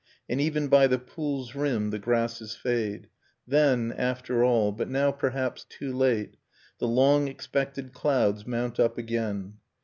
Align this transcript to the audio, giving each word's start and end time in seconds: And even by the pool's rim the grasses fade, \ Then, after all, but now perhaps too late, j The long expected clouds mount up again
And 0.27 0.41
even 0.41 0.67
by 0.67 0.87
the 0.87 0.97
pool's 0.97 1.53
rim 1.53 1.91
the 1.91 1.99
grasses 1.99 2.55
fade, 2.55 3.07
\ 3.29 3.47
Then, 3.47 3.91
after 3.91 4.43
all, 4.43 4.71
but 4.71 4.89
now 4.89 5.11
perhaps 5.11 5.63
too 5.69 5.93
late, 5.95 6.31
j 6.31 6.39
The 6.79 6.87
long 6.87 7.27
expected 7.27 7.93
clouds 7.93 8.47
mount 8.47 8.79
up 8.79 8.97
again 8.97 9.59